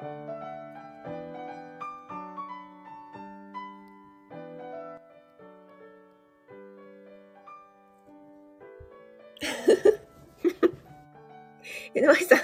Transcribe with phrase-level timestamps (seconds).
[11.94, 12.42] 井上さん、お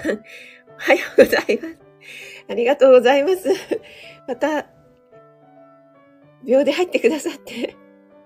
[0.77, 1.79] はようございます。
[2.47, 3.49] ありがとうございます。
[4.27, 4.69] また、
[6.45, 7.75] 秒で入ってくださって。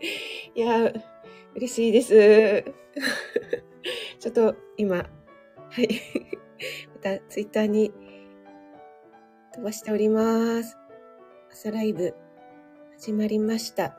[0.55, 0.91] いや、
[1.55, 2.66] 嬉しいです。
[4.20, 5.05] ちょっと今、は
[5.82, 5.88] い。
[6.93, 7.93] またツイッターに
[9.54, 10.78] 飛ばしております。
[11.51, 12.15] 朝ライブ
[12.97, 13.97] 始まりました。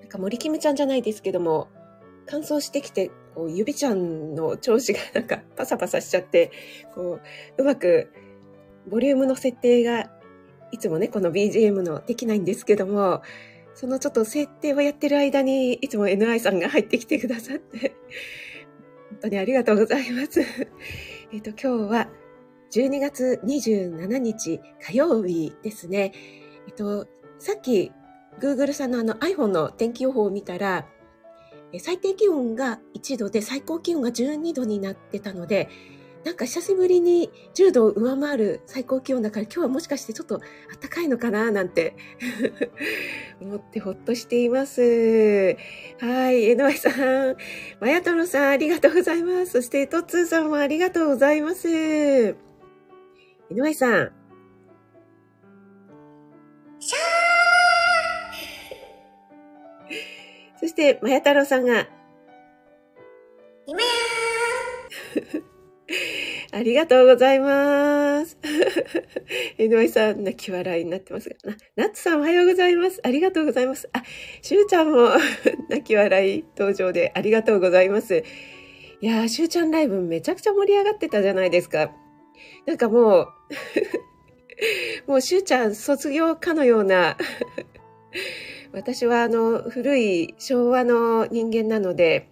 [0.00, 1.68] なんか森キムちゃんじゃないですけども、
[2.24, 6.50] 乾燥してきて、こう、指ちゃんの調子がなんかパサパサしちゃって、
[6.94, 7.20] こ
[7.58, 8.10] う、うまく
[8.88, 10.10] ボリュームの設定が
[10.72, 13.20] いつもね、この BGM のできないんですけども、
[13.74, 17.94] そのちょっと設定をやってる間に、いつも NI さんが入ってきてくださって、
[19.10, 20.40] 本当にありがとうございます。
[21.32, 22.08] えっと、今日は
[22.70, 26.12] 12月27日火曜日ですね。
[26.66, 27.06] えっと、
[27.38, 27.92] さっき
[28.38, 30.86] Google さんのあの iPhone の天気予報を見たら、
[31.78, 35.68] 最低気温が1度で最高気温が12度になってたので、
[36.24, 40.40] なんか久しぶりに10度を上回る最高気温だから今日はもしかしてちょっと
[40.80, 41.96] 暖かいのかななんて
[43.40, 45.56] 思ってほっとしています。
[45.98, 46.44] はい。
[46.44, 47.36] 江上さん、
[47.80, 49.52] まやとろさんありがとうございます。
[49.52, 52.49] そしてとつーさんもありがとうございます。
[53.50, 54.12] 江上さん。
[56.78, 57.00] シャー
[60.60, 61.88] そして、まや太郎さんが、
[63.66, 65.42] 今やー
[66.56, 68.38] ありがとうございます。
[69.58, 71.36] 井上さん、泣き笑いになってますが。
[71.74, 73.00] ナッツさん、おはようございます。
[73.02, 73.88] ありがとうございます。
[73.92, 74.02] あ、
[74.42, 75.08] しゅうちゃんも
[75.68, 78.22] 泣き笑い登場でありがとうございます。
[79.00, 81.92] いやー、しゅうちゃんライブめちゃくちゃ盛り上がってたじゃないですか。
[82.66, 83.28] なんかもう
[85.06, 87.16] もうしゅうちゃん卒業かのような
[88.72, 92.28] 私はあの、古い昭和の人間なので、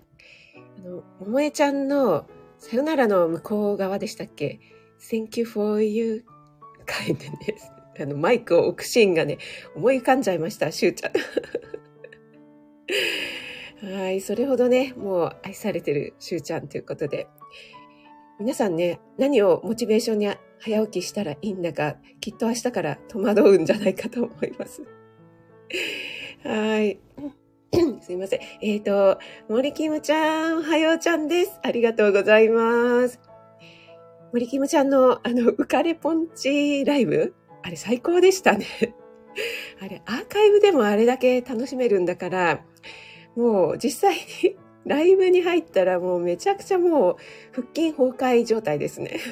[0.79, 2.27] あの、桃江ちゃんの
[2.59, 4.61] さよならの向こう側でしたっけ
[5.01, 6.25] ?Thank you for you
[7.07, 7.37] 書いてね、
[8.01, 9.39] あの、マイクを置くシーンがね、
[9.75, 11.13] 思い浮かんじゃいました、しゅうちゃん。
[14.01, 17.27] はい、それほどね、もう愛されてるしゅうちゃんということで。
[18.41, 20.29] 皆さんね、何をモチベーションに
[20.61, 24.83] 早起きしたらいいんだか、きっと明日から戸惑うんじゃないかと思います。
[26.45, 27.01] はい。
[28.01, 28.41] すいません。
[28.63, 29.19] えっ、ー、と、
[29.49, 31.59] 森キムちゃん、おはようちゃんです。
[31.65, 33.21] ありがとうございます。
[34.33, 37.35] 森キムちゃんの、あの、浮かれポンチライブ？
[37.63, 38.67] あれ最高でしたね。
[39.83, 42.65] あれ、アーカイブでもあれだけ楽しめるんだから、
[43.35, 44.57] もう実際に
[44.87, 47.17] ライブに入ったらもうめちゃくちゃもう
[47.53, 49.21] 腹筋崩壊状態ですね。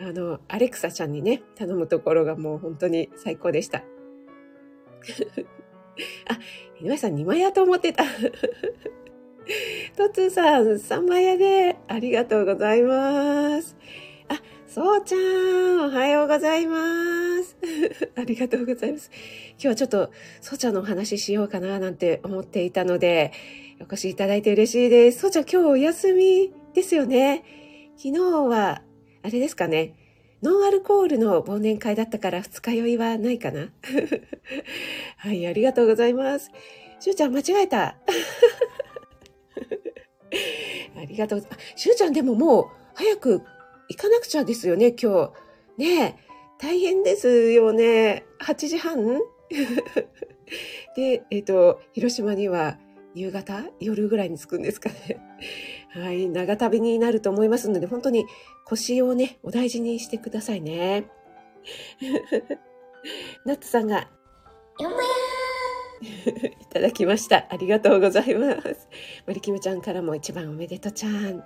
[0.00, 3.84] あの、アレクサちゃんにね、頼むところがもう本当に最高でした。
[6.28, 6.38] あ、
[6.80, 8.04] 井上さん2枚やと思ってた。
[9.96, 13.76] トツさん3枚やで、ありがとうございます。
[14.74, 16.76] そうちゃん、おはようございま
[17.44, 17.56] す。
[18.18, 19.08] ありがとうございます。
[19.52, 23.30] 今日はちょっと、そうちゃんのお話ししようかななんて思っていたので、
[23.80, 25.20] お越しいただいて嬉しいです。
[25.20, 27.44] そうちゃん今日お休みですよね。
[27.96, 28.18] 昨日
[28.48, 28.82] は、
[29.22, 29.94] あれですかね。
[30.42, 33.68] ノンアルコールの忘年会だったから二日酔いはないかな
[35.18, 36.50] はい、ありがとうございます。
[36.98, 37.94] しゅうちゃん間違えた。
[40.98, 41.46] ありがとう。
[41.76, 43.42] しゅうちゃんでももう早く
[43.88, 45.32] 行かなくちゃですよね、今
[45.78, 45.82] 日。
[45.82, 46.14] ねえ、
[46.58, 48.24] 大変ですよね。
[48.40, 49.20] 8時半？
[50.96, 52.78] で、えっ、ー、と、広島には
[53.14, 53.64] 夕方？
[53.80, 55.20] 夜ぐらいに着くんですかね。
[55.92, 58.26] はい、長旅になると思いますので、本当に
[58.64, 61.04] 腰をね、お大事にしてくださいね。
[63.44, 64.08] ナッツさんが、
[66.00, 67.46] いただきました。
[67.50, 68.88] ありがとうございます。
[69.26, 71.44] マリキムちゃんからも一番おめでとうちゃん。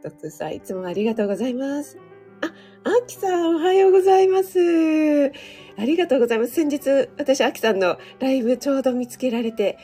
[0.00, 1.98] トツさん、いつもありがとうございます。
[2.40, 2.46] あ、
[2.88, 5.32] アキさん、おはようございます。
[5.76, 6.54] ありがとうございます。
[6.54, 9.78] 先日、私、アキさんのライブちょうど見つけられて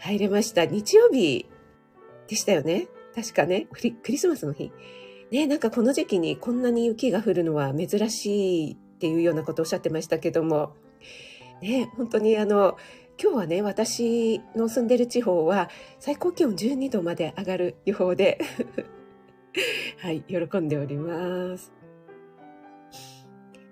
[0.00, 0.66] 入れました。
[0.66, 1.46] 日曜日
[2.26, 2.88] でしたよね。
[3.14, 4.72] 確かね、クリクリスマスの日。
[5.30, 10.74] ね、なんかこの時期にこんなに雪が降るのは珍しいっていうようなことをおっしゃってましたけども、
[11.62, 12.76] ね、本当にあの、
[13.22, 15.68] 今日はね、私の住んでる地方は
[15.98, 18.38] 最高気温12度まで上がる予報で
[19.98, 21.72] はい、喜んでおります。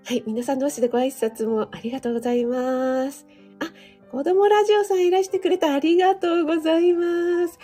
[0.04, 3.26] はい、皆さん同士でご挨拶もありがとうございます。
[3.60, 3.70] あ、
[4.10, 7.58] 子供ラジオさんいらしてくれたありがとうございます。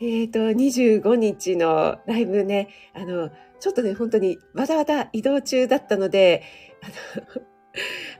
[0.00, 3.30] えっ、ー、と、25日のライブね、あの、
[3.60, 6.42] ちょっとね、本当にわざわざ移動中だったので、
[6.82, 7.42] あの、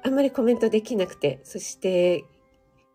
[0.04, 2.24] あんまりコメントできなくて、そして、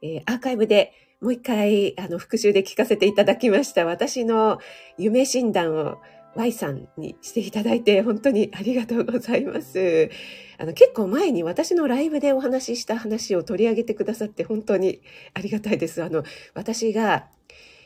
[0.01, 3.86] えー、アーカイブでもう一回、あの、復習で聞かせていただきました。
[3.86, 4.59] 私の
[4.97, 5.97] 夢診断を
[6.35, 10.09] Y さんにしていただいて、本当にありがとうございます。
[10.57, 15.01] あの、結構前に私のライブでお話しした話を取り上げてくださって本当に
[15.33, 16.03] ありがたいです。
[16.03, 16.23] あの、
[16.53, 17.27] 私が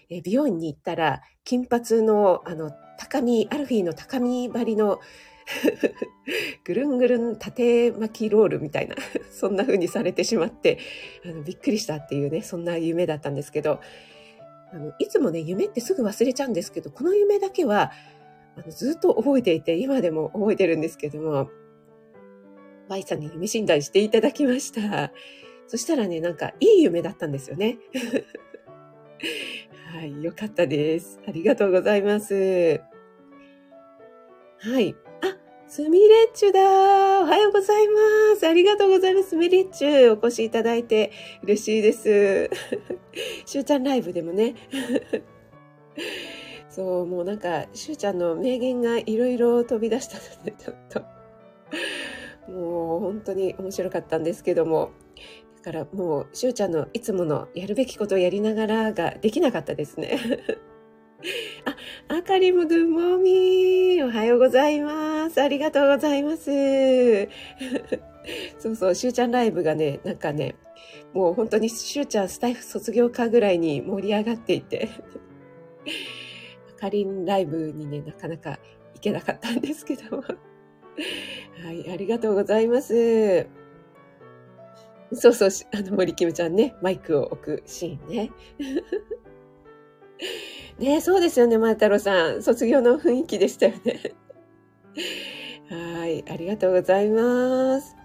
[0.09, 4.99] 美容院に行ったら、金髪の、あの、高み、アルフィーの高み張りの
[6.63, 8.95] ぐるんぐるん縦巻きロールみたいな、
[9.31, 10.77] そんな風にされてしまって、
[11.25, 13.79] あのびっくりしたっていうね、そんな夢だったんですけど、
[14.71, 17.91] あのいつもね、夢ってすぐ忘れちゃうんですけど、この夢だけは、
[18.55, 21.49] あのずっと覚えていて、今でも覚えてるんですけども、
[22.89, 25.11] Y さんに夢診断していただきました。
[25.67, 27.77] そしたらね、なんかいい夢だったんですよね。
[29.93, 31.19] はい、よかったです。
[31.27, 32.81] ありがとうございます。
[34.59, 34.95] はい。
[35.21, 37.93] あスミレッチュだおはようございま
[38.39, 41.11] すありがとうございますスミレッチュお越しいただいて
[41.41, 42.49] 嬉しいです。
[43.45, 44.55] しゅうちゃんライブでもね。
[46.73, 51.01] そう、もうなんか、しゅうちゃんの名言がいろいろ飛び出したので、ちょっと、
[52.51, 54.89] もう本当に面白かったんですけども、
[55.57, 60.17] だからもう、しゅうちゃんのいつものやるべきことをやりながらができなかったですね。
[62.09, 65.39] あ、あかりむぐもみおはようございます。
[65.39, 67.29] ありがとうございます。
[68.57, 70.55] そうそう、しゅうちゃんライブがね、なんかね、
[71.13, 74.89] もう本当にしゅうちゃんスタイフ卒業かぐらいに盛り上がっていて、
[76.83, 78.59] かりんライブにね、なかなか
[78.95, 80.23] 行けなかったんですけども。
[81.63, 83.47] はい、ありがとうございます。
[85.13, 88.31] そうそう、あの森キムちゃんね、マイクを置くシーンね。
[90.77, 92.43] ねそうですよね、前太郎さん。
[92.43, 94.13] 卒業の雰囲気でしたよね。
[95.69, 97.95] はい、ありがとうございます。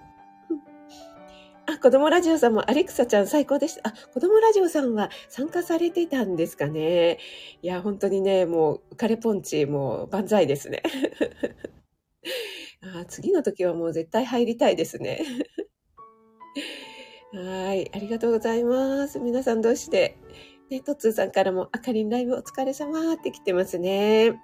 [1.78, 3.90] 子供ラジオさんもアレクサちゃん最高でした。
[3.90, 7.18] あ、子供ラジオさんは参加されてたんですかね。
[7.62, 10.82] いや、本当にね、もう、カレポンチ、もう万歳ですね。
[12.82, 15.24] あ次の時はもう絶対入りたいですね。
[17.32, 19.18] はい、ありがとうございます。
[19.18, 20.16] 皆さんどうして
[20.70, 24.40] ね、トッツーさんからも、あかりんライブお疲れ様って来てますね。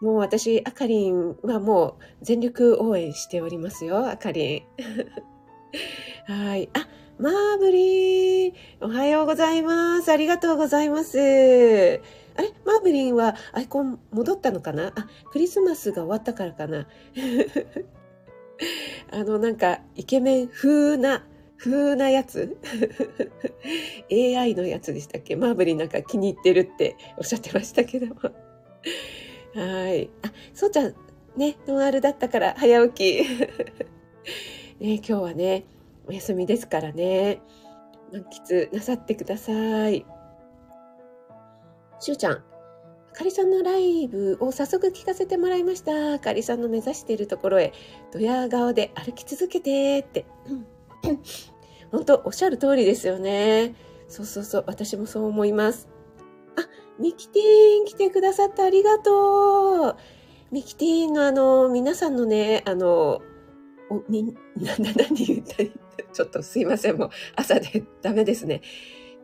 [0.00, 4.62] もう私、あかりんはもう全力応援しておりますよ、あかりん。
[6.26, 6.68] はい。
[6.74, 6.86] あ、
[7.18, 10.10] マーブリン、おはようございます。
[10.10, 11.18] ありがとうございます。
[11.18, 12.52] あれ？
[12.64, 14.92] マーブリンはアイコン戻ったのかな？
[14.94, 16.86] あ、クリスマスが終わったからかな？
[19.10, 21.26] あの、なんか、イケメン風な
[21.58, 22.56] 風なやつ
[24.10, 25.36] ?AI のやつでしたっけ？
[25.36, 28.14] マーブリンなんか気に入ってるっておっしゃってましたけども。
[29.54, 30.10] はい。
[30.22, 30.94] あ、そうちゃん、
[31.36, 33.26] ね、ノンアルだったから早起き。
[34.84, 35.64] ね、今日はね、
[36.06, 37.40] お休みですからね、
[38.12, 40.04] 満喫なさってください。
[42.00, 42.42] しゅうちゃん、あ
[43.14, 46.12] かりさんのライブを早速聞かせてもらいました。
[46.12, 47.72] あかりさんの目指しているところへ、
[48.12, 50.26] ドヤ顔で歩き続けてって。
[51.90, 53.74] 本当おっしゃる通りですよね。
[54.08, 55.88] そうそうそう、私もそう思います。
[56.58, 56.68] あ、
[57.00, 59.96] ミキティーン来てくださってありがとう。
[60.50, 63.22] ミキティーンのあの、皆さんのね、あの、
[63.90, 64.22] お、み、
[64.56, 65.56] な、な、何言った
[66.12, 68.60] ちょっとすいません、もう朝でダメですね。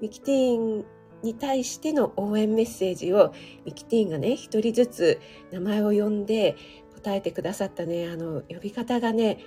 [0.01, 0.85] ミキティーン
[1.23, 3.33] に対しての応援メッセージを
[3.65, 6.57] ミキティーンがね、一人ずつ名前を呼んで
[6.95, 9.39] 答えてくださったね、あの、呼び方がね、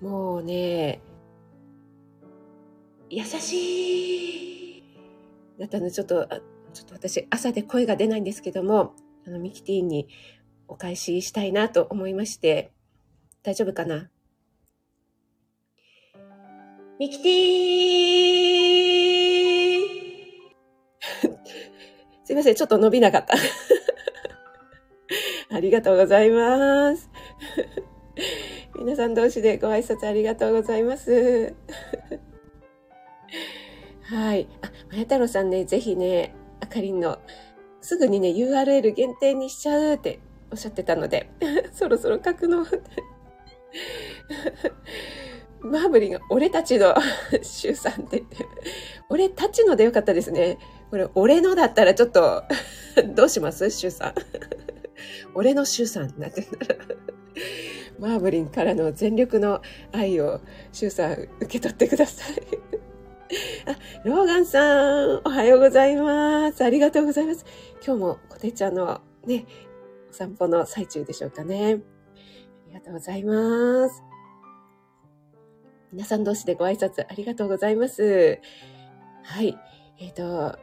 [0.00, 1.00] もうね、
[3.08, 4.82] 優しい。
[5.58, 6.26] だったので、ちょっと、
[6.72, 8.94] ちょっと私、朝で声が出ないんですけども、
[9.26, 10.08] あの、ミキティーンに
[10.66, 12.72] お返ししたいなと思いまして、
[13.42, 14.11] 大丈夫かな？
[17.02, 17.32] ミキティ
[22.22, 23.34] すいません、ちょっと伸びなかった。
[25.50, 27.10] ありがとうございます。
[28.78, 31.54] 皆さん同士でご挨拶ありがとうございます。
[34.02, 34.46] はい。
[34.60, 37.18] あ、まや太郎さんね、ぜひね、あかりんの、
[37.80, 40.20] すぐにね、URL 限定にしちゃうって
[40.52, 41.28] おっしゃってたので、
[41.72, 42.64] そろそろ書くの。
[45.62, 46.94] マーブリンが俺たちの
[47.42, 48.46] シュウさんって言って、
[49.08, 50.58] 俺たちのでよかったですね。
[50.90, 52.44] これ、俺のだったらちょっと
[53.14, 53.70] どうします？
[53.70, 54.14] シュウさん。
[55.34, 56.80] 俺のシュウさんなってたら
[57.98, 60.40] マーブリンからの全力の愛を
[60.72, 62.36] シュウさん受け取ってください
[63.66, 66.62] あ、ローガンさん、おはようございます。
[66.62, 67.44] ありがとうございます。
[67.84, 69.46] 今日も子てちゃんのね、
[70.10, 71.80] お散歩の最中でしょうかね。
[72.66, 74.11] ありがとうございます。
[75.92, 78.40] 皆さん同士でご挨拶ありがとうございます。
[79.24, 79.58] はい。
[79.98, 80.58] えっ、ー、と、 あ、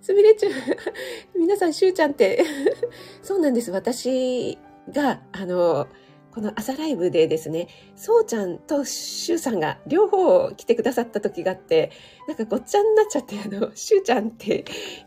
[0.00, 0.52] すみれちゃん。
[1.38, 2.42] 皆さん、しゅうちゃんって
[3.20, 3.70] そうなんです。
[3.70, 4.58] 私
[4.90, 5.88] が、あの、
[6.34, 11.90] この朝ライブでですね、そうちゃんとしゅうさんが両方来てくださった時があって、
[12.26, 14.64] なんかごっちゃになっちゃって、あの、しゅうちゃんって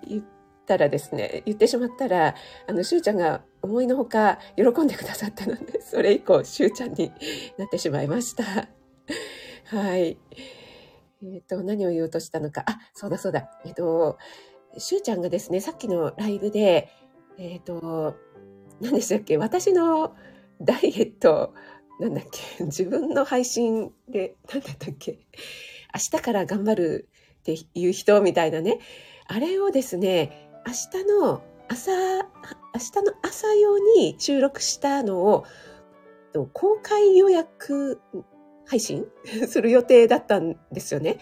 [0.07, 0.23] 言っ
[0.67, 2.35] たらですね、言ってしまったら、
[2.67, 7.11] あの、しゅうちゃんが思いのほか喜んでくださったので、 それ以降、しゅうちゃんに
[7.57, 8.43] なってしまいました。
[9.65, 10.17] はい。
[11.23, 12.63] えっ、ー、と、何を言おうとしたのか。
[12.67, 13.49] あ、そうだそうだ。
[13.65, 14.17] えっ、ー、と、
[14.77, 16.89] しゅうちゃんがですね、さっきのライブで、
[17.37, 18.15] えっ、ー、と、
[18.79, 19.37] 何でしたっけ？
[19.37, 20.15] 私の
[20.61, 21.53] ダイエット、
[21.99, 25.19] なんだっけ、自分の配信で、なんだったっけ、
[25.93, 28.79] 明日から頑張るっていう人みたいなね、
[29.27, 32.21] あれをですね、明日の朝、明
[32.73, 35.45] 日の朝用に収録したのを、
[36.53, 38.01] 公開予約
[38.65, 39.05] 配信？
[39.47, 41.19] する予定だったんですよね。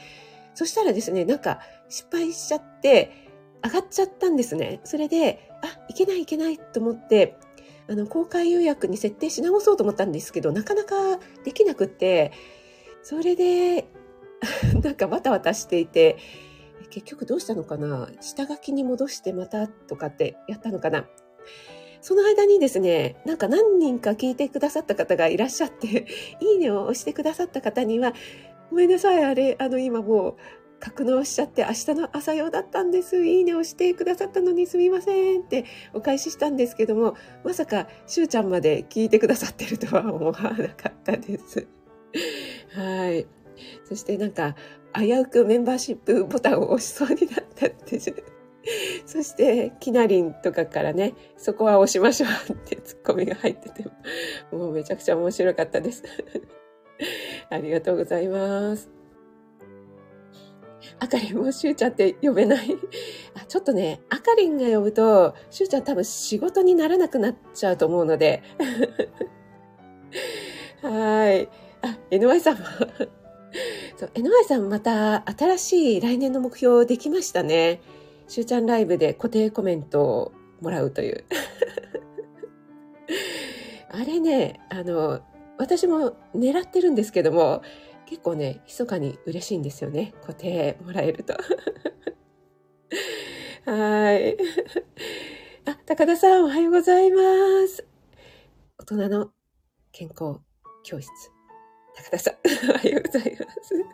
[0.55, 1.59] そしたらですね、なんか
[1.89, 3.12] 失敗しちゃって、
[3.63, 4.81] 上がっちゃったんですね。
[4.83, 7.38] それで、あ、いけないいけないと思って、
[7.88, 12.31] あの、公開予約に設定し直そうと思ったんですけど、なかなかできなくて、
[13.03, 13.88] それで、
[14.83, 16.17] なんかバタバタしていて、
[16.93, 18.07] 結局どうしたのかな？
[18.21, 21.07] 下書きに戻してまたとかってやったのかな？
[22.01, 26.05] その間にですね、なんか何人か聞いてくださった方がいらっしゃって、
[26.39, 28.13] いいねを押してくださった方には、
[28.69, 30.35] ごめんなさい、あれ、あの今もう
[30.79, 33.25] 格納しちゃって明日の朝用だったんです。
[33.25, 41.67] いいねをしてくださったのにすみませんってお返ししたんですけども、まさかしゅうちゃんまで聞いてくださってるとは思わなかったです。
[42.75, 43.25] はい。
[43.85, 44.55] そしてなんか、
[44.95, 48.00] 危うくメンバーシップボタンを押しそうになったって。
[49.05, 53.85] そして、きなりんとかからね、そこは押しましょうって ツッコミが入ってて、
[54.51, 56.03] もうめちゃくちゃ面白かったです。
[57.50, 58.89] ありがとうございます。
[61.00, 62.77] あかりんもしゅうちゃんって呼べない
[63.35, 63.45] あ。
[63.45, 68.43] ちょっとね、あかりんが呼ぶと、しゅうちゃん多分仕事にならなくなっちゃうと思うので。
[70.81, 71.50] はい。
[71.81, 72.63] あ、NY さんも
[74.03, 77.79] そう、NY さんまた新しい来年の目標できましたね。
[78.27, 81.24] しゅうちゃんライブで固定コメントをもらうという。
[83.89, 85.22] あれね、あの、
[85.57, 87.62] 私も狙ってるんですけども、
[88.05, 90.13] 結構ね、密かに嬉しいんですよね。
[90.22, 91.36] 固定もらえると。
[93.65, 94.38] はい。
[95.65, 97.86] あ、高田さんおはようございます。
[98.79, 99.31] 大人の
[99.93, 100.39] 健康
[100.83, 101.33] 教室。
[101.95, 102.35] 高田さん、
[102.71, 103.85] おはようございます。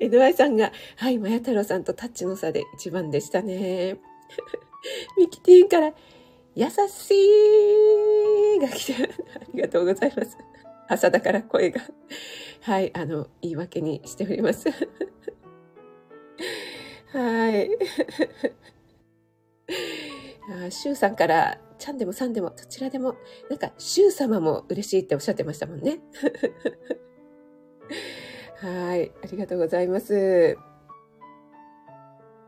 [0.00, 3.98] NY さんが、はい、まや太郎さんとタッチの差で一番でしたね。
[5.16, 5.92] ミキティから、
[6.54, 7.10] 優し
[8.56, 9.06] いが来て、あ
[9.54, 10.38] りがとうございます。
[10.88, 11.82] 朝だから声が。
[12.62, 14.68] はい、あの、言い訳にしております。
[17.12, 17.70] はい。
[20.66, 23.16] あシュウさんから、ちゃんでもさんでも、どちらでも、
[23.50, 26.00] なんか、シュウ様も嬉しいっておっしゃってましたもんね。
[28.58, 30.56] はい、ありがとうございます。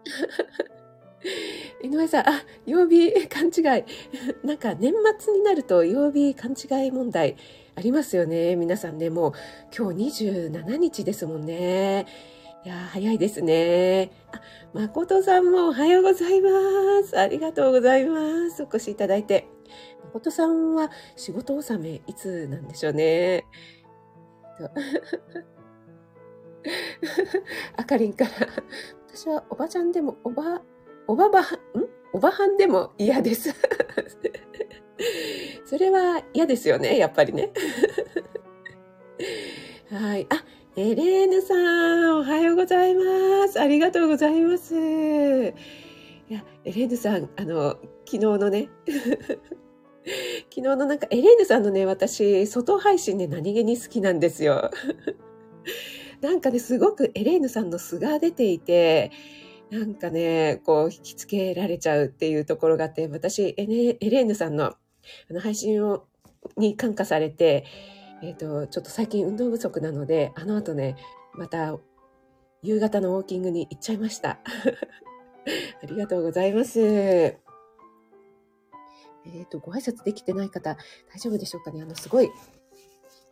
[1.82, 3.84] 井上さん、あ、曜日勘違い。
[4.44, 7.36] なんか年末になると曜日勘違い問題
[7.74, 8.56] ありますよね。
[8.56, 9.32] 皆さんね、もう
[9.76, 12.06] 今日27日ですもんね。
[12.68, 14.10] いや早いですね。
[14.30, 14.42] あ、
[14.74, 16.50] 誠さんもおはようございま
[17.02, 17.18] す。
[17.18, 18.62] ありがとうございます。
[18.62, 19.46] お越しいただいて。
[20.04, 23.46] 誠さんは仕事納めいつなんでしょうね。
[27.74, 28.30] あかりんから、
[29.08, 30.60] 私はおばちゃんでも、おば、
[31.06, 31.44] おばば、ん？
[32.12, 33.54] おばはんでも嫌です。
[35.64, 37.50] それは嫌ですよね、やっぱりね。
[39.90, 40.26] はい。
[40.28, 40.44] あ、
[40.80, 43.60] エレーヌさん、おはようございます。
[43.60, 44.76] ありがとうございます。
[44.76, 44.78] い
[46.32, 47.70] や、エレーヌさん、あの、
[48.06, 48.68] 昨日のね、
[50.48, 54.70] 昨日のなんか、エレーヌさんのね、私、外配信で何気に好きなんですよ。
[56.22, 59.10] なんかね、すごくエレーヌさんの素が出ていて、
[59.70, 64.76] なんかね、こう、引きつけられちゃうっていうところがあって、私、エレーヌさんのあ
[65.28, 66.04] の配信を、
[66.56, 67.64] に感化されて、
[68.22, 70.96] えっ、ー、と、ちょっと最近運動不足なので、あの後ね、
[71.34, 71.78] また、
[72.62, 74.38] 夕方のウォーキングに行っちゃいました。
[75.82, 76.80] ありがとうございます。
[76.80, 77.38] え
[79.26, 80.76] っ、ー、と、ご挨拶できてない方、
[81.12, 81.82] 大丈夫でしょうかね？
[81.82, 82.30] あの、すごい、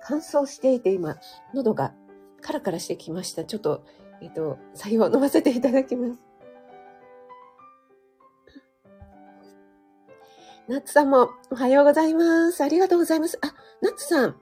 [0.00, 1.16] 乾燥していて、今、
[1.52, 1.92] 喉が
[2.40, 3.44] カラカラしてきました。
[3.44, 3.84] ちょっと、
[4.20, 6.20] えっ、ー、と、採用飲ませていただきます。
[10.68, 12.62] ナッツさんもおはようございます。
[12.62, 13.38] ありがとうございます。
[13.40, 14.36] あ、ナッツさん、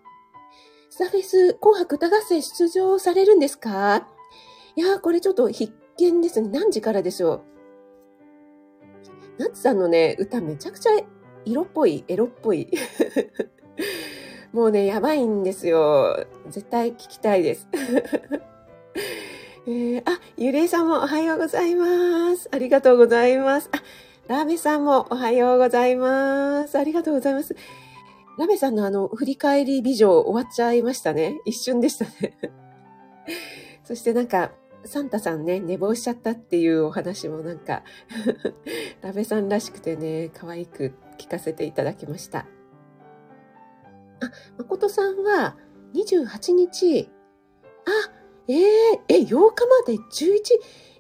[0.95, 4.07] スタフェス紅白歌合戦出場されるんですか？
[4.77, 6.49] いやー、これちょっと必見ですね。
[6.51, 7.43] 何時からでしょ
[9.39, 9.43] う？
[9.43, 10.91] ナッツさんのね、歌めちゃくちゃ
[11.45, 12.71] 色っぽい、エロっぽい。
[14.55, 16.29] もうね、やばいんですよ。
[16.47, 17.67] 絶対聞きたいです。
[19.67, 22.49] えー、あ、ゆれいさんもおはようございます。
[22.53, 23.69] ありがとうございます。
[23.73, 23.83] あ、
[24.29, 26.79] ラーメンさんもおはようございます。
[26.79, 27.57] ありがとうございます。
[28.39, 31.41] ラメさんのあの、振り返り美女終わっちゃいましたね。
[31.45, 32.37] 一瞬でしたね。
[33.85, 34.53] そしてなんか、
[34.85, 37.83] サンタさんね、寝坊しちゃったっていうお話もなんか
[39.01, 42.41] ラベさんらしくてね、可愛く聞かせていただきました。
[42.41, 45.57] あ、誠さんは
[45.95, 47.09] 28日、
[47.87, 48.13] あ、
[48.49, 48.57] えー、
[49.09, 50.39] え、8日まで11、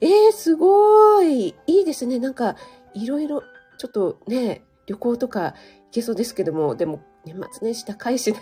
[0.00, 1.54] えー、すごい。
[1.66, 2.18] いいですね。
[2.18, 2.56] なんか、
[2.94, 3.42] いろいろ、
[3.78, 5.54] ちょっとね、旅行とか
[5.86, 8.34] 行けそうですけども、でも、年末年始高いし、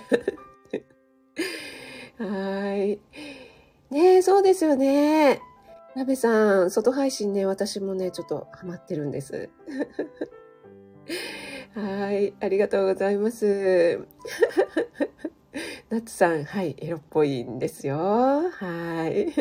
[2.19, 3.01] はい。
[3.91, 5.41] ねえ、そうですよね。
[5.95, 9.51] なべさん、外配信ね、私もね、ちょっとハマってるんです。
[11.75, 14.07] はい、ありがとうございます。
[15.91, 17.97] ナッツさん、はい、エロっぽいんですよ。
[18.51, 19.33] はい。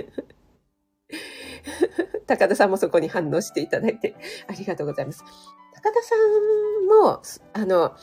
[2.27, 4.15] 高田さんもそこに反応していただいて
[4.47, 5.23] ありがとうございます。
[5.73, 7.21] 高田さんも、
[7.53, 7.95] あの、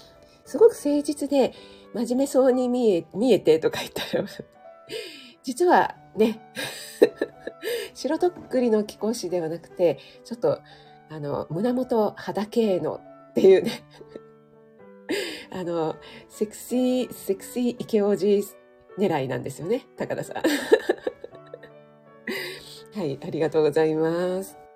[0.48, 1.52] すごく誠実で
[1.92, 4.24] 真面目そうに見え、見えてとか言ったら
[5.44, 6.40] 実はね、
[7.92, 10.60] 白とっくりの貴公子ではなくて、ちょっと、
[11.10, 13.84] あの、胸元肌系のっていうね、
[15.52, 15.96] あの、
[16.30, 18.42] セクシー、セクシーイケオジ
[18.96, 20.36] 狙いなんですよね、高田さん。
[22.98, 24.67] はい、ありがとうございます。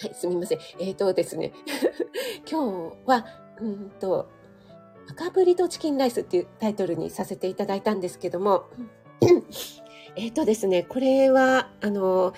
[0.00, 0.58] はい、すみません。
[0.78, 1.52] えっ、ー、とですね、
[2.50, 3.26] 今日は、
[3.60, 4.28] うんと、
[5.08, 8.64] 赤ぶりとチキンライスっていうタイトルにさせていただいたんですけども、
[10.16, 12.32] えっとですね、これは、あの、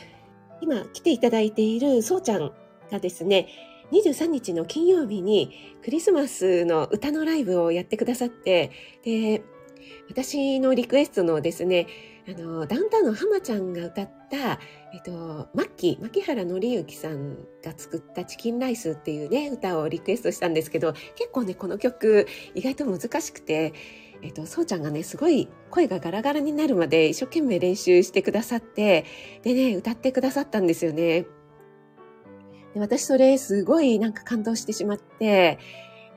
[0.60, 2.52] 今来ていただいているそうちゃん
[2.90, 3.48] がですね、
[3.92, 8.70] 23日の金曜日にクリスマスの歌のライブをやってくださって、
[9.04, 9.42] で、
[10.10, 11.86] 私のリクエストのですね、
[12.28, 14.60] あの、ダウンタウンの浜ちゃんが歌った、
[14.92, 23.74] えっと、マッキー、牧原紀之さんが作ったチキンライスっていうね、歌をリクエストしたんですけど、結構ね、この曲意外と難しくて、
[24.22, 29.04] えっと、そうちゃんがね、すごい声がガラガラになるまで一生懸命練習してくださって、
[29.42, 31.26] でね、歌ってくださったんですよね。
[32.74, 35.58] で私それすごいなんか感動してしまって、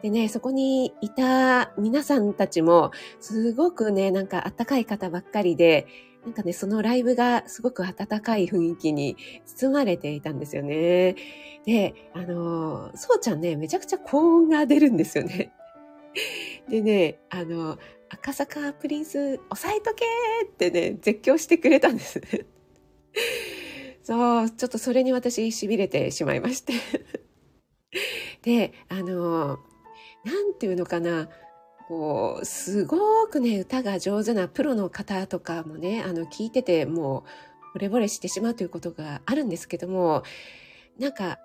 [0.02, 5.86] でね、そこにいた皆さんたちも、すごくね、なんかあったかい方ばっかりで、
[6.26, 11.16] なんかね、そのライブがすごく温かい雰囲気に包まれていたんですよね。
[11.66, 15.52] で、あの、そうちゃんね、めちゃくちゃ高音が出るんですよね。
[16.70, 17.78] でね、あの、
[18.10, 20.06] 赤坂プリンス、押さえとけ
[20.46, 22.22] ってね、絶叫してくれたんです。
[24.04, 26.74] そう、ちょっとそれに私痺れてしまいまして。
[28.44, 29.60] で、あの、
[30.24, 31.30] なんていうのかな、
[31.92, 37.26] こう、すごくね、歌が上手なプロの方とかもね、あの、聞いてても
[37.76, 40.24] う、惚れ惚れしてしまうということがあるんですけども、
[40.98, 41.40] なんか、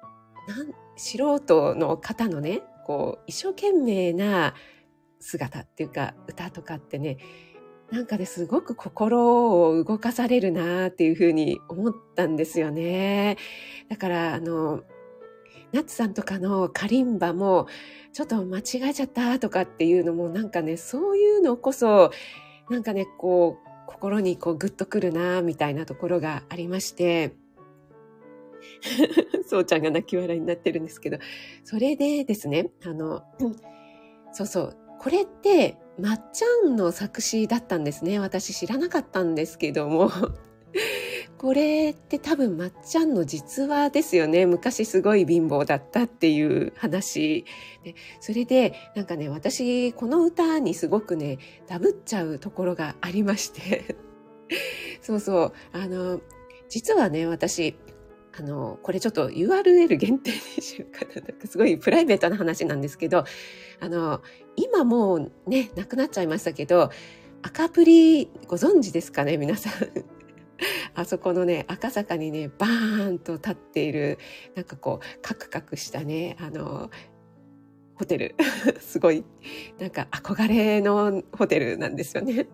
[0.47, 4.55] なん素人の方のね、こう、一生懸命な
[5.19, 7.19] 姿っていうか、歌とかってね、
[7.91, 13.37] なんかね、すごく心を動かされるなっていうふうに思ったんですよね。
[13.89, 14.85] だから、あの、
[15.73, 17.67] ナッツさんとかのカリンバも、
[18.17, 22.11] ちょっと間違えちゃったとかっていうのもなんかね、そういうのこそ、
[22.71, 27.35] なんかね、こう、心にこうグッとくるな、みたいなところがありまして、
[29.47, 31.19] そうちゃんが泣き笑いになってるんですけど、
[31.63, 33.23] それでですね、あの、
[34.33, 38.19] そうそう、これって、まっちゃんの作詞だったんですね。
[38.19, 40.11] 私知らなかったんですけども。
[41.39, 44.47] これって多分まっちゃんの実話ですよね。
[44.47, 47.45] 昔すごい貧乏だったっていう話。
[47.85, 53.97] でそれでなんかね、私この歌にすごくね、ダブっちゃうところがありまして。
[55.03, 55.53] そうそう。
[55.73, 56.21] あの、
[56.69, 57.77] 実はね、私、
[58.39, 61.21] あの、これちょっと URL 限定にしようかな。
[61.21, 63.25] なんかすごいプライベートな話なんですけど、
[63.81, 64.23] あの、
[64.57, 66.91] 今もうね、なくなっちゃいましたけど、
[67.43, 70.16] 赤プリご存知ですかね、皆さん。
[70.95, 74.19] あそこのね、赤坂にね、バーンと立っている、
[74.55, 76.91] なんかこう、カクカクしたね、あの、
[77.95, 78.35] ホテル。
[78.81, 79.25] すごい、
[79.79, 82.47] なんか憧れのホテルなんですよね。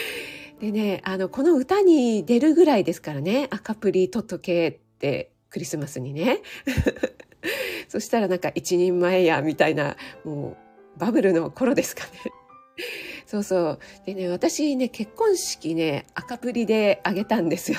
[0.60, 6.40] でね、あの、この歌に出るぐらいですからね、赤プリトット系って、クリスマスにね。
[7.88, 10.56] そしたらなんか一人前や、みたいな、も
[10.96, 12.10] うバブルの頃ですかね。
[13.26, 13.78] そうそう。
[14.06, 17.78] でね、私ね、結婚式ね、赤プリであげたんですよ。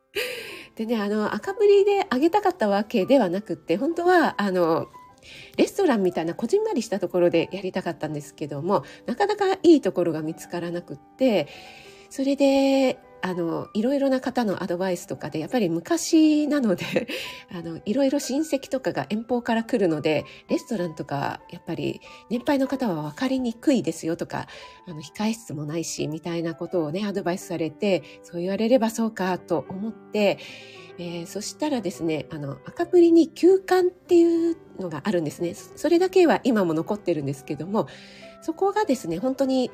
[0.74, 4.88] でね、あの、赤プリであげたかったわけではなくって、本当は、あの、
[5.58, 11.46] レストランみたいなこじんまりしたところでやりたかったんですけども、なかなかいいところが見つからなくって、
[12.08, 16.84] それで、あの、いろいろな方のアドバイスとかで、やっぱり昔なので、
[17.52, 24.46] あの、いろいろ親戚とかが遠方から来るので、レストランとか、やっぱり年配の方は分かりにくいですよとか、
[24.86, 30.38] あの、控え室もないし、みたいなことをね、アドバイスされて、そう言われればそうかと思って、
[30.98, 35.54] えー、そしたらですね、あの、赤プリに休館っていうのがあるんですね。
[35.54, 37.86] それだけは今も残ってるんですけども、
[38.42, 39.70] そこがですね、本当に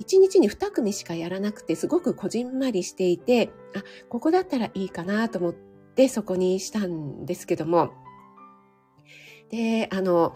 [0.00, 7.92] 1日に2組しかやらなくて、すごくこじんまりしていて、あ、ここだったらいいかなと思ってそこにしたんですけども、
[9.50, 10.34] で、あの、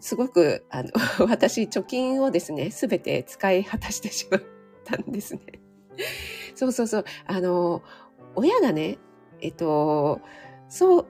[0.00, 0.90] すごく、あの、
[1.28, 4.42] 私、貯金をですね、すべて使い果たしてしまっ
[4.84, 5.40] たんですね。
[6.54, 7.04] そうそうそう。
[7.26, 7.82] あの、
[8.34, 8.98] 親がね、
[9.40, 10.20] えっと、
[10.68, 11.06] そう、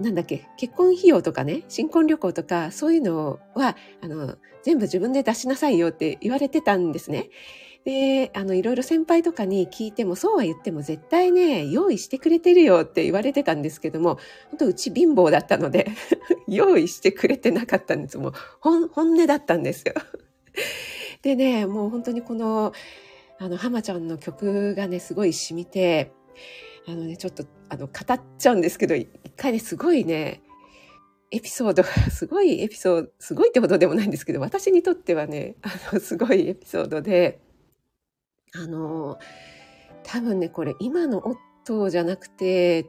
[0.00, 7.30] なんだっけ、結婚費用とかね、新婚旅行とか、そういうのは、あの、全部自分で出しなさいよって言われてたんですね。
[7.84, 14.18] で、あの、いろいろ先輩とかに聞いても、そうは言っても絶対ね、用意してくれてるよって言われてたんですけども、
[14.50, 15.90] 本当うち貧乏だったので
[16.48, 18.16] 用意してくれてなかったんです。
[18.16, 19.94] もう、本本音だったんですよ。
[21.20, 22.72] でね、もう本当にこの、
[23.38, 26.10] あの、浜ちゃんの曲がね、すごい染みて、
[26.86, 30.42] あのね、ちょっと、あの、語っちゃうんですけど、一回ね、すごいね、
[31.30, 37.40] エピソードが、 すごいエピソード、すごいってほどでもないんですけど、私にとってはね、あの、すごいエピソードで、
[38.54, 39.18] あの、
[40.04, 41.22] 多分ね、これ今の
[41.64, 42.86] 夫じゃなくて、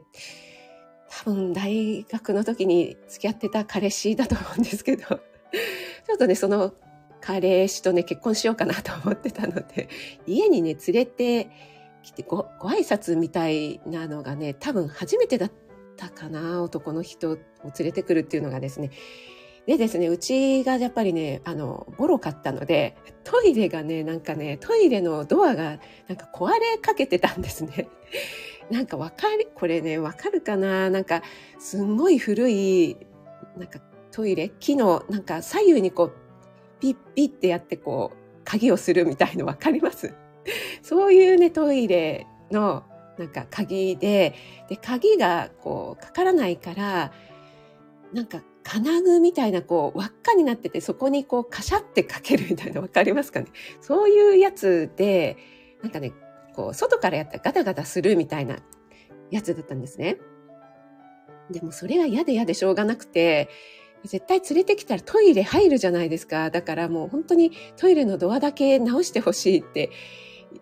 [1.08, 6.74] 多分大学の時に付き合ってた彼氏だと思うんですけど、ちょっとね、その
[7.20, 9.88] 彼氏とね、結婚しようかなと思ってたので、
[10.26, 11.50] 家にね、連れて、
[12.06, 15.52] 来てご、ご挨拶みたいなのがね、多分初めてだっ
[15.96, 18.90] たかな、男の人を連れてくるっていうのがですね。
[19.66, 27.88] でですね、うちがやっぱりね、あの、ボロかったので、トイレがね、なんかね、トイレのドアがなんか壊れかけてたんですね。
[28.70, 30.88] なんかわかる、これね、わかるかな？
[30.90, 31.22] なんか、
[31.58, 32.96] すんごい古い、
[33.56, 33.80] なんか
[34.12, 36.12] トイレ、木の、なんか左右にこう、
[36.78, 40.14] ピッピッってやってこう、鍵をするみたいのわかります？
[40.82, 42.84] そういうね、トイレの
[43.18, 44.34] なんか鍵で、
[44.68, 47.12] で、鍵がこうかからないから、
[48.12, 53.46] なんか金具みたいなこう輪っかになってて、そこにこうカシャってかけるみたいなわかりますかね？
[53.80, 55.36] そういうやつで、
[55.82, 56.12] なんかね、
[56.54, 58.58] こう外からやったらガタガタするみたいな
[59.30, 60.16] やつだったんですね。
[61.50, 63.48] でもそれが嫌で嫌でしょうがなくて、
[64.04, 66.50] 絶対連れてきたらトイレ入るじゃないですか。
[66.50, 69.90] だからもう本当にトイレのドアだけ直してほしいって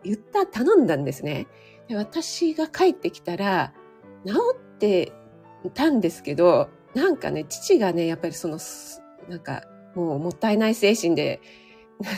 [0.02, 1.46] 言った、頼んだんですね。
[1.88, 3.72] で私が帰ってきたら、
[4.26, 5.12] 治って
[5.74, 8.58] たんですけど、なんかね、父がね、やっぱりその、
[9.28, 11.40] なんか、もうもったいない精神で、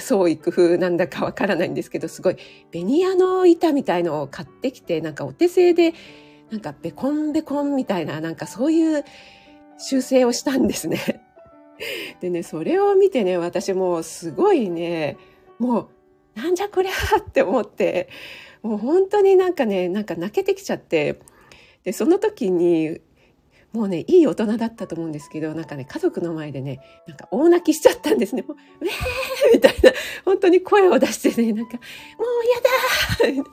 [0.00, 2.36] 創意工夫なんだかわからないんですけど、すごい、
[2.70, 5.94] ベニヤの板みたいのを買ってきて、なんかお手製で、
[6.50, 9.04] なんかベコンベコンみたいな、なんかそういう
[9.78, 11.22] 修正をしたんですね。
[12.20, 15.16] でね、それを見てね、私もうすごいね、
[15.58, 15.88] もう
[16.36, 18.08] なんじゃこりゃって思って、
[18.62, 21.18] もう本当になんかね、なんか泣けてきちゃって、
[21.82, 23.00] で、その時に、
[23.72, 28.42] もうね、いい大人だったと思うんですけど、なんかね、家族の前でね、なんか大泣きしちゃったんですね。
[28.42, 29.92] もう、ウェーみたいな、
[30.24, 31.82] 本当に声を出してね、なんか、もう
[32.46, 33.44] 嫌だな、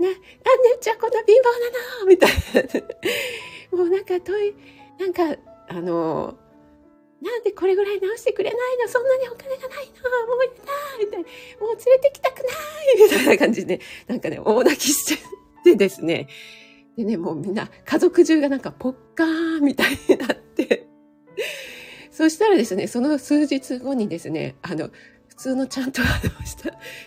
[0.00, 2.06] なんでうちはこんな貧乏なの？
[2.06, 2.30] みたい
[3.72, 3.78] な。
[3.78, 4.54] もうなんか、とい、
[5.00, 5.36] なんか、
[5.68, 6.38] あの、
[7.20, 8.88] なんでこれぐらい直してくれないの？
[8.88, 10.26] そんなにお金がないの？
[10.26, 10.64] もういいな
[10.98, 11.66] みたいな。
[11.66, 15.22] もう連れてきたくないみたいな感じで、なんかね、大泣きして
[15.64, 16.28] てですね。
[16.96, 20.88] でね、もうみんな、家族中がなんかポッカーみたいになって、
[22.10, 24.90] そしたらですね、その数日後にですね、あの、
[25.28, 26.02] 普通のちゃんと、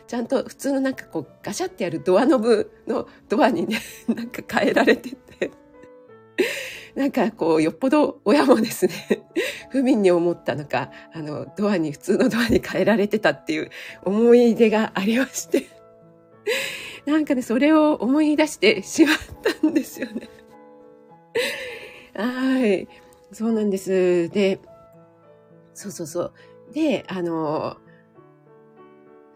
[0.08, 5.18] ちゃんと普通のなんかこうガシャってやるドアノブのドアにね、なんか変えられてて、
[6.96, 8.94] なんかこう、よっぽど親もですね、
[9.72, 13.70] 不憫に思ったのか、あの、ドアに、普通のドアに変えられてたっていう
[14.04, 15.68] 思い出がありまして、
[17.06, 19.18] なんかね、それを思い出してしまっ
[19.62, 20.30] たんですよね。
[22.14, 22.88] はい。
[23.32, 24.30] そうなんです。
[24.30, 24.60] で、
[25.74, 26.34] そうそうそう。
[26.74, 27.78] で、あの、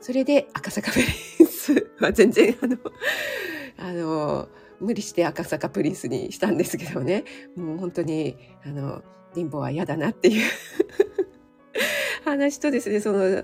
[0.02, 1.04] それで赤坂フェ
[1.40, 2.78] リンスは全然、あの、
[3.78, 7.24] あの、無理して赤坂プリンスにしたんですけどね、
[7.56, 10.44] もう本当に、あの、貧乏は嫌だなっていう。
[12.24, 13.44] 話とですね、その、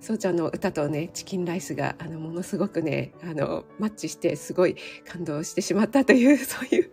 [0.00, 6.90] そうちゃんの歌とね、チキンライスが、あの、ものすごくね、あの、マッチして、すごい感動してしまったという、 そういう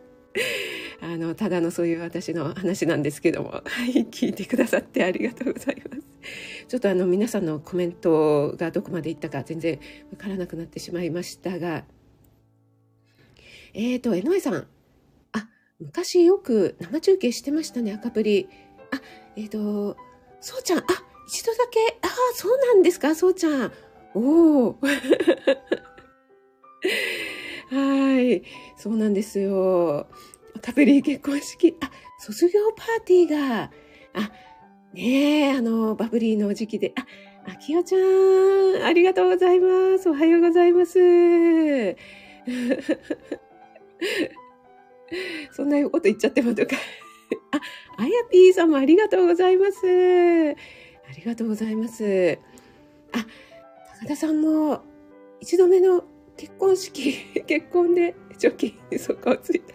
[1.01, 6.03] あの、ただのそういう私の話なんですけども、 はい、聞いてくださってありがとうございます。
[6.67, 9.79] ちょっとあの、皆さんのコメントがどこまでいったか全然
[10.11, 11.85] わからなくなってしまいましたが、
[13.81, 14.67] えーと、江上さん。
[15.31, 15.47] あ、
[15.79, 18.49] 昔よく生中継してましたね、赤プリ。
[18.91, 18.99] あ、
[19.37, 19.95] えーと、
[20.41, 20.83] そうちゃん、あ、
[21.29, 23.71] 一度だけ、ああ、そうなんですか、そうちゃん。
[24.15, 24.77] おお。
[27.71, 28.43] はい。
[28.75, 30.07] そうなんですよ。
[30.61, 31.89] カプリ結婚式、あ、
[32.19, 33.71] 卒業パーティーが、
[34.11, 34.31] あ、
[34.93, 37.05] ねえ、あの、バブリーの時期で、あ、
[37.49, 40.09] あきよちゃん、ありがとうございます。
[40.09, 41.95] おはようございます。
[45.51, 46.75] そんなこと言っちゃってもとか。
[47.51, 49.79] あ、あやぴーさんもありがとうございます。
[49.87, 52.39] ありがとうございます。
[53.11, 53.25] あ、
[54.01, 54.83] 高田さんも
[55.39, 56.03] 一度目の
[56.37, 57.13] 結婚式、
[57.45, 59.73] 結婚で貯金、そこをついた。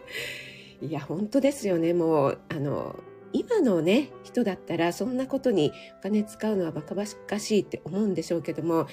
[0.80, 1.94] いや、本当ですよね。
[1.94, 2.96] もう、あの、
[3.32, 8.86] 今のね、人だったらそんなことにお金使うのはバカバカしいって思うんでしょうけども、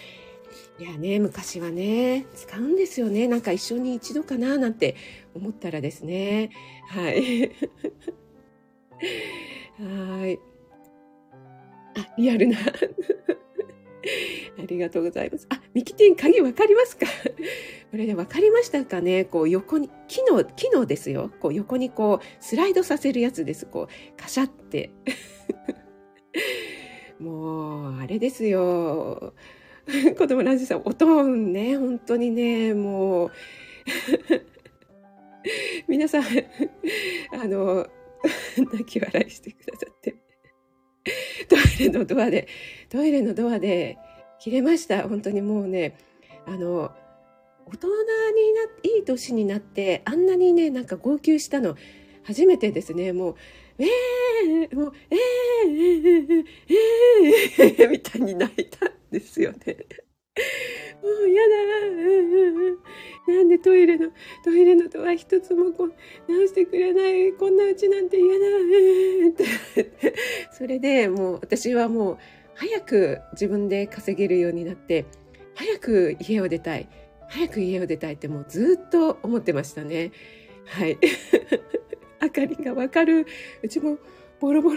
[0.79, 3.27] いやね、昔はね、使うんですよね。
[3.27, 4.95] なんか一緒に一度かななんて
[5.33, 6.49] 思ったらですね。
[6.87, 7.51] はい。
[9.79, 10.39] はい。
[11.97, 12.57] あ、リアルな。
[14.59, 15.47] ありがとうございます。
[15.49, 17.05] あ、ミキティン鍵わかりますか？
[17.91, 19.25] これでわかりましたかね？
[19.25, 21.31] こう横に、木の、木のですよ。
[21.39, 23.65] こう横にこうスライドさせるやつです。
[23.65, 24.91] こう、カシャって。
[27.19, 29.33] もう、あれですよ。
[30.17, 33.32] 子供ラジさん、おとんね、本当にね、もう、
[35.88, 37.88] 皆さん、あの、
[38.73, 40.15] 泣き笑いしてくださって。
[41.49, 42.47] トイレのドアで、
[42.89, 43.97] トイレのドアで
[44.39, 45.08] 切れました。
[45.08, 45.97] 本当にもうね、
[46.45, 46.91] あの、
[47.65, 48.63] 大人にな、
[48.97, 51.75] いい年になって、あんなにね、なんか号泣したの、
[52.23, 53.13] 初めてですね。
[53.13, 53.36] もう、
[53.80, 59.78] えー、もう、えー、えー、えー、えー、みたいに泣いたですよね。
[61.02, 61.41] もうや
[63.28, 64.12] だなんでトイレの、
[64.43, 65.93] トイレのドア一つもこう
[66.32, 68.45] 直してくれない、こんなうちなんて嫌だ
[69.30, 69.45] って
[70.52, 72.17] それでもう私はもう
[72.56, 75.06] 早く自分で稼げるようになって、
[75.56, 76.89] 早く家を出たい。
[77.30, 80.12] 早く家を出たいってもうずっと思ってましたね。
[80.65, 80.97] はい。
[82.19, 83.26] あかりがわかる。
[83.63, 83.97] うちも
[84.39, 84.76] ボロボロ。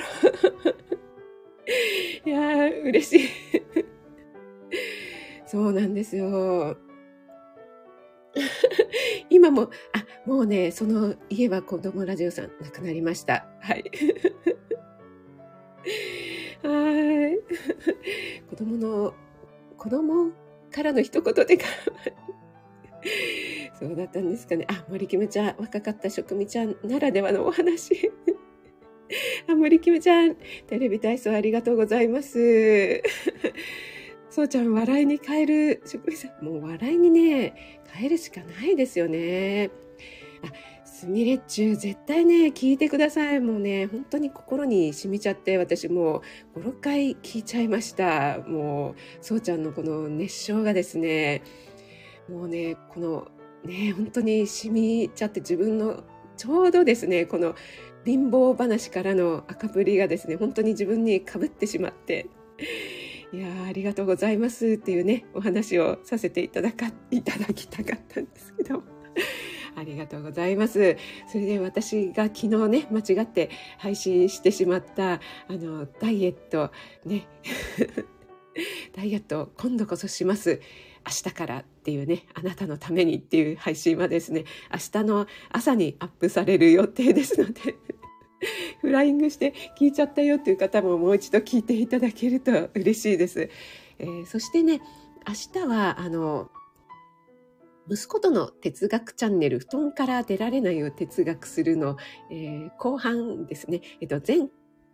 [2.24, 3.28] いやー、嬉しい。
[5.46, 6.76] そうなんですよ。
[9.30, 13.46] 今も、あ、もうね、その家は子供ラジオさん亡くなりました。
[13.60, 13.84] はい。
[16.62, 17.38] はい。
[18.48, 19.14] 子供の、
[19.76, 20.32] 子供
[20.70, 21.66] からの一言でか
[23.78, 24.66] そうだったんですかね。
[24.68, 28.10] あ、森キムちゃん、若かった職味ちゃんならではのお話。
[29.48, 33.02] あ、森キムちゃん、テレビ体操ありがとうございます。
[34.34, 39.70] そうちゃん、笑いに変える、職員さん、もう笑いにね、変えるしかないですよね。
[40.42, 43.38] あ、すみれっちゅう、絶対ね、聞いてください。
[43.38, 46.20] もうね、本当に心に染みちゃって、私も
[46.56, 48.40] う5、6回聞いちゃいました。
[48.40, 51.44] もう、そうちゃんのこの熱唱がですね、
[52.28, 53.28] もうね、この、
[53.64, 56.02] ね、本当に染みちゃって自分の、
[56.36, 57.54] ちょうどですね、この
[58.04, 62.26] 貧乏話からの赤プリがですね、本当に自分にかぶってしまって、
[63.34, 68.82] いやありがとうございますっていうね、お話をさせていただか、いただきたかったんですけど。
[69.76, 70.96] ありがとうございます。
[71.26, 75.20] それで私が昨日ね、間違って配信してしまった、あ
[75.50, 76.70] の、ダイエット、
[77.04, 77.26] ね、
[78.94, 80.60] ダイエット今度こそします。
[81.04, 87.74] 明日からっていうね、あなたのためにっていう配信はですね、明日の朝にアップされる予定ですので
[88.80, 93.48] フライングして聞いちゃったよっていう方ももう一度聞いていただけると嬉しいです。
[93.98, 94.80] えー、そしてね、
[95.26, 96.50] 明日は、あの、
[97.88, 101.96] 息子との哲学チャンネル、布団から出られないを哲学するの、
[102.30, 104.48] えー、後半ですね、えっと、前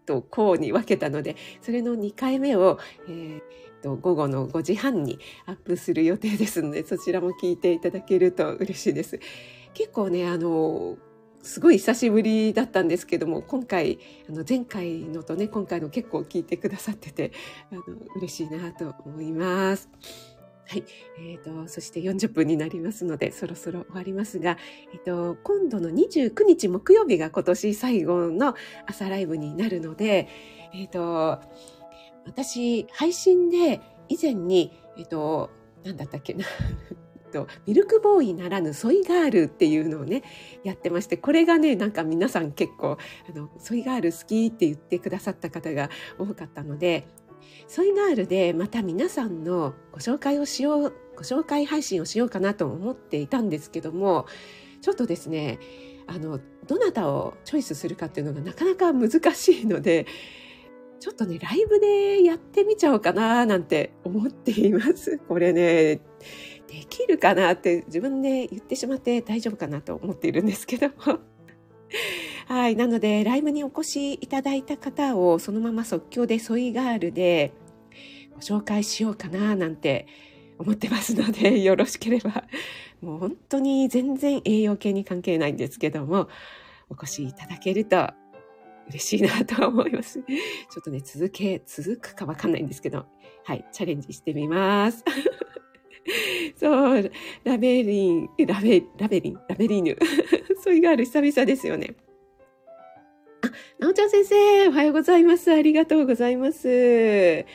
[0.07, 3.41] と後に分けたので、それの2回目を、えー
[3.83, 9.19] 午後の5時半にアップする予定ですのでそちらも聞いていただけると嬉しいです。
[9.73, 10.99] 結構ねあの
[11.43, 13.99] すごい久しぶりだったんですけども今回
[14.29, 17.33] あの前回のとね今回の結構聞いてくださってて
[17.73, 17.83] あの
[18.17, 19.89] 嬉しいなと思います。
[20.71, 20.85] はい。
[21.19, 24.57] え、ー、と、そして40分になりますので、そろそろ終わりますが、
[24.95, 28.55] え、ー、と、今度の29日木曜日が今年最後の
[28.87, 30.29] 朝ライブになるので、
[30.73, 31.41] え、ー、と、
[32.25, 35.51] 私、配信で以前に、えっ、と、
[35.83, 36.45] なんだったっけな。
[37.31, 40.23] とミルクボーイならぬソイガールっていうのをね
[40.65, 47.07] やってましてこれがねなんか皆さん結構あのソイガール好きって言ってくださった方が多かったので
[47.67, 54.27] ソイガールでまた皆さんのご紹介をしよう、ご紹介配信をしようかなと思っていたんですけども、
[54.81, 55.59] ちょっとですね、
[56.07, 60.07] あの、どなたをチョイスするかっていうのがなかなか難しいので、
[60.99, 65.19] ちょっとね、ライブでやってみちゃおうかななんて思っています。
[65.29, 66.01] これね、
[66.71, 71.19] できるかなって自分で言ってしまって大丈夫かなと思っているんですけども。
[72.47, 72.77] はい。
[72.77, 77.53] なので、ライブにお越しいただいた方をそのまま即興でソイガールで
[78.35, 80.07] ご紹介しようかななんて
[80.59, 82.45] 思ってますので、 よろしければ、
[83.01, 86.29] もう本当に全然栄養系に関係ないんですけども、
[86.89, 88.11] お越しいただけると
[88.91, 90.21] 嬉しいなと思います。
[90.21, 93.07] ちょっとね、続け、続くかわかんないんですけど、
[93.43, 95.05] はい、チャレンジしてみます。
[96.57, 97.13] そう、
[97.45, 99.97] ラベリン、ラベ、ラベリン、ラベリーヌ。
[100.63, 101.95] そういうがある久々ですよね。
[103.43, 105.53] あ、なおちゃん先生、おはようございます。
[105.53, 107.47] ありがとうございます。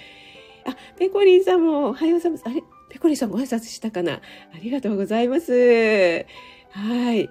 [0.65, 2.43] あ、ペコリンさんもおはようございます。
[2.45, 2.63] あれ？
[2.89, 4.13] ペコリンさんご挨拶したかな？
[4.13, 4.21] あ
[4.61, 5.51] りがとうございます。
[6.71, 7.29] はい。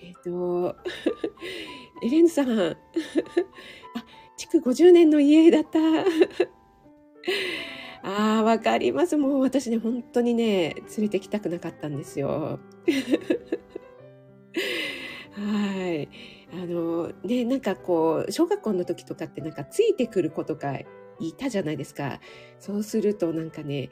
[0.00, 0.76] えっ、ー、と、
[2.02, 2.50] エレンさん。
[2.60, 2.76] あ、
[4.36, 5.78] 築50年の家だった。
[8.02, 9.16] ああ、わかります。
[9.16, 12.58] もう私ね、本当にね、連れてきたくなかったんですよ。
[15.32, 16.08] はい。
[16.52, 20.78] あの、ね、なんかこう、小学校の時とかってなんかついてくる子とか
[21.20, 22.20] いたじゃないですか。
[22.58, 23.90] そうするとなんかね、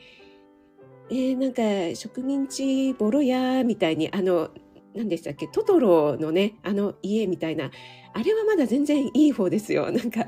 [1.11, 4.51] えー、なんか植民地ボロ屋みたいに、あの、
[4.95, 7.71] 何でしたっけ、トトロのね、あの家みたいな、
[8.13, 9.91] あれはまだ全然いい方ですよ。
[9.93, 10.27] なんか、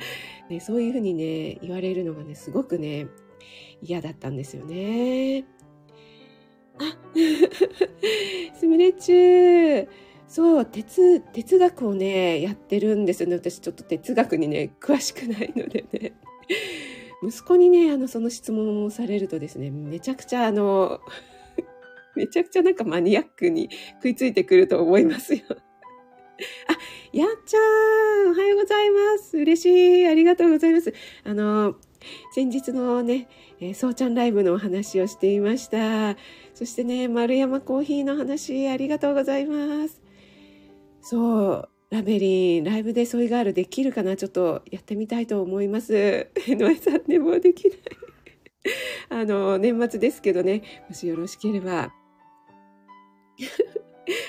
[0.49, 3.07] ね、そういうふうにね、言われるのがね、すごくね、
[3.81, 5.45] 嫌だったんですよね。
[6.79, 6.97] あ、
[8.59, 9.89] すみれちゅー。
[10.29, 13.37] そう、哲、哲学をね、やってるんですよね。
[13.37, 16.15] 私ちょっと哲学にね、詳しくないのでね。
[17.23, 21.01] 息子にね、あの、その質問をされるとですね、めちゃくちゃあの、
[22.17, 25.43] めちゃくちゃなんかマニアックに食いついてくると思いますよ。
[25.49, 25.55] あ、
[27.13, 29.37] やっちゃん、おはようございます。
[29.37, 29.67] 嬉し
[30.01, 30.07] い。
[30.07, 30.93] ありがとうございます。
[31.25, 31.77] あの、
[32.35, 33.29] 先日のね、
[33.61, 36.17] えー、そうちゃんライブのお話をしていました。
[36.55, 40.03] そしてね、丸山コーヒーの話、ありがとうございます。
[41.01, 44.17] そう、ラベリン、ライブでソイガールできるかな？
[44.17, 46.29] ちょっとやってみたいと思います。
[46.49, 47.79] ノエさんね、もできない。
[49.11, 51.93] あの、年末ですけどね、もしよろしければ。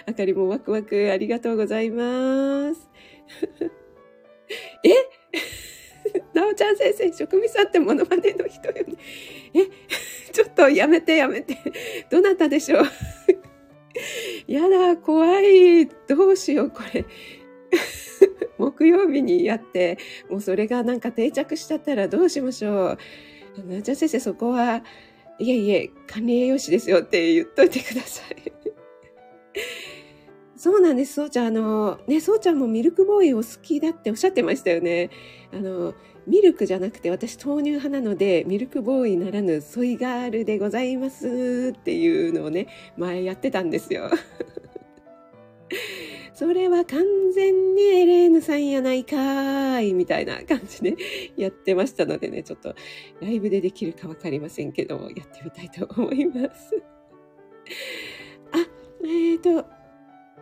[0.05, 2.89] あかりもワクワクありがとうございます。
[4.83, 4.89] え？
[6.33, 8.95] なおちゃん先生、職味さんってモノマネの人よね。
[9.53, 9.65] え、
[10.31, 11.57] ちょっとやめてやめて。
[12.09, 12.85] どなたでしょう？
[14.47, 15.87] やだ、怖い。
[16.07, 17.05] どうしよう、これ。
[18.57, 19.97] 木曜日にやって、
[20.29, 22.97] もうそれがなんか定着しちゃったらどうしましょ
[23.57, 23.63] う。
[23.67, 24.83] なおちゃん先生、そこは、
[25.39, 28.53] いえいえ、管理栄養士ですよって言っといてください。
[30.63, 31.15] そうなんです。
[31.15, 35.09] そうちゃん、あの、ね、そうちゃんもミルクボーイを好きだっておっしゃってましたよね。
[35.51, 35.93] あの、
[36.25, 44.09] ミルクじゃなくて私豆乳派なので、ミルクボーイならぬソイガールでございますっていうのをね、前やってたんですよ。
[46.33, 47.03] それは完
[47.35, 50.95] 全にエレーヌさんやないかーい、みたいな感じで
[51.35, 52.73] やってましたのでね、ちょっと
[53.19, 56.81] ライブでできるかわかりませんけど、やってみたいと思います。
[58.53, 58.59] あ、
[59.03, 59.82] えっ、ー、と、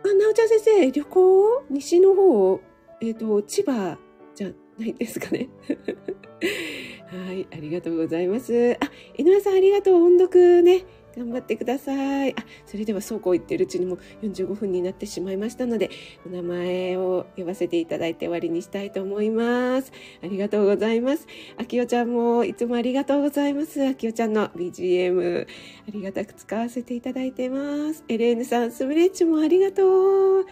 [0.04, 2.60] あ、なおちゃん先生、旅行西の方、
[3.00, 3.98] えっ、ー、と、千葉
[4.34, 5.48] じゃないですかね。
[7.08, 8.76] はい、ありがとうございます。
[8.80, 10.04] あ、井上さんありがとう。
[10.04, 10.84] 音読ね。
[11.16, 12.32] 頑張ってください。
[12.32, 15.90] あ、それではそうこう言ってるうちにも45分になってしまいましたので、
[16.26, 19.92] お名前を呼ばせていただいて終わりにしたいと思います。
[20.22, 21.26] ありがとうございます。
[21.58, 23.86] あきおちゃんもいつもありがとうございます。
[23.86, 28.04] あきおちゃんの BGM、ありがたく使わせていただいてます。
[28.08, 30.46] エレーヌさん、スムレッチもありがとう。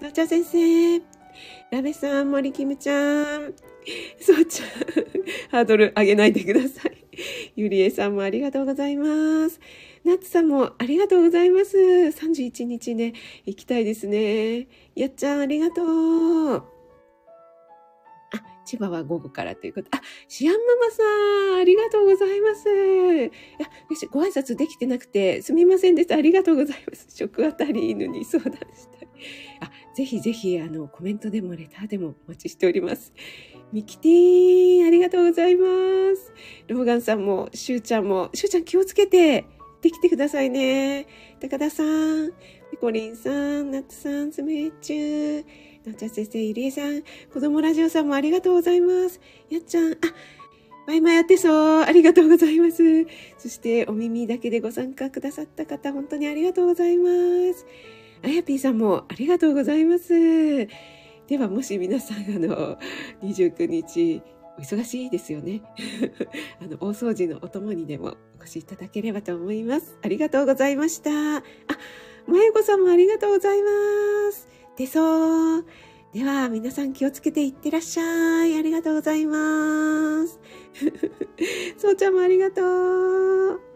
[0.00, 0.98] なおちゃん先生、
[1.70, 3.54] ラベさん、森キムちゃん、
[4.20, 4.68] そうちゃん、
[5.50, 7.04] ハードル上げないでください。
[7.56, 9.60] ゆりえさんもありがとうございます。
[10.04, 11.78] ナッツさんもありがとうございます。
[11.78, 13.14] 31日ね、
[13.46, 14.68] 行きたいですね。
[14.94, 16.56] やっちゃんありがとう。
[16.56, 16.62] あ、
[18.66, 19.88] 千葉は午後からということ。
[19.92, 22.68] あ、シアンママさん、ありがとうございます。
[22.68, 23.66] いや、
[24.10, 26.16] ご挨拶できてなくて、すみませんでした。
[26.16, 27.06] ありがとうございます。
[27.08, 29.08] 食あたり犬に相談したい。
[29.60, 33.14] あ、ぜひぜひ、あの、コメントでもレターでもお待ちしております。
[33.72, 35.66] ミキティーン、ありがとうございま
[36.14, 36.34] す。
[36.68, 39.46] ローガンさんも、シューちゃんも、シューちゃん気をつけて、
[39.84, 41.06] できてくださいね。
[41.40, 42.32] 高田さん、ミ
[42.80, 45.44] コリンさん、ナッツさん、スメッチュー、
[45.86, 49.20] なっちゃ先生、ゆりえさん、子供ラジオさんもありがとうございます。
[49.50, 49.96] やっちゃん、あ、
[50.86, 51.82] 前々やってそう。
[51.82, 52.82] ありがとうございます。
[53.36, 57.10] そして、お耳だけでご参加くださった方、本当にありがとうございま
[57.52, 57.66] す。
[58.22, 60.66] あやぴーさんもありがとうございます。
[61.26, 62.78] では、もし皆さん、あの、
[63.22, 64.22] 29日、
[64.56, 65.62] お忙しいですよね。
[66.60, 69.98] あの、大掃除のお供にでもお越しいただければと思います。
[70.02, 71.10] ありがとうございました。
[71.38, 71.42] あ、
[72.26, 73.68] まゆこさんもありがとうございま
[74.32, 74.48] す。
[74.76, 75.64] 手相。
[76.12, 78.56] では、皆さん気をつけていってらっしゃい。
[78.56, 80.38] ありがとうございます。
[81.76, 82.62] そうちゃんもありがと
[83.54, 83.73] う。